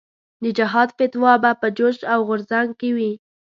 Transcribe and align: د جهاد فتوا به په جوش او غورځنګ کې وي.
د 0.43 0.45
جهاد 0.57 0.89
فتوا 0.97 1.33
به 1.43 1.51
په 1.61 1.67
جوش 1.77 1.97
او 2.13 2.19
غورځنګ 2.27 2.69
کې 2.79 2.89
وي. 2.95 3.11